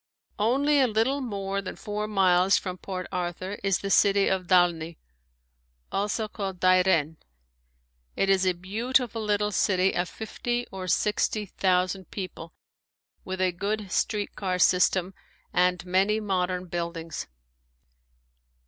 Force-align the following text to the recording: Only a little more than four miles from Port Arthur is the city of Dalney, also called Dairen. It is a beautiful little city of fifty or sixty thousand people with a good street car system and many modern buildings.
Only 0.39 0.79
a 0.79 0.87
little 0.87 1.21
more 1.21 1.61
than 1.61 1.75
four 1.75 2.07
miles 2.07 2.57
from 2.57 2.79
Port 2.79 3.05
Arthur 3.11 3.59
is 3.63 3.77
the 3.81 3.91
city 3.91 4.27
of 4.29 4.47
Dalney, 4.47 4.97
also 5.91 6.27
called 6.27 6.59
Dairen. 6.59 7.17
It 8.15 8.27
is 8.27 8.43
a 8.43 8.55
beautiful 8.55 9.23
little 9.23 9.51
city 9.51 9.93
of 9.93 10.09
fifty 10.09 10.65
or 10.71 10.87
sixty 10.87 11.45
thousand 11.45 12.09
people 12.09 12.51
with 13.23 13.39
a 13.39 13.51
good 13.51 13.91
street 13.91 14.35
car 14.35 14.57
system 14.57 15.13
and 15.53 15.85
many 15.85 16.19
modern 16.19 16.65
buildings. 16.65 17.27